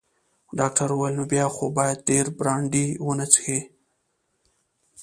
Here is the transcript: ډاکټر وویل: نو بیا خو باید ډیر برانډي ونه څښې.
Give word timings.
ډاکټر 0.59 0.89
وویل: 0.93 1.15
نو 1.19 1.23
بیا 1.33 1.45
خو 1.55 1.65
باید 1.77 2.05
ډیر 2.09 2.25
برانډي 2.37 2.85
ونه 3.05 3.25
څښې. 3.33 3.59